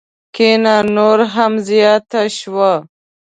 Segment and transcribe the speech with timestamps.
[0.35, 2.71] کینه نوره هم زیاته شوه.